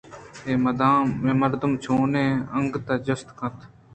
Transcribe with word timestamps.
اے 1.23 1.31
مردم 1.43 1.71
چونیں 1.83 2.31
اَنتکاف 2.57 2.87
ءَجست 2.99 3.27
کُت 3.37 3.57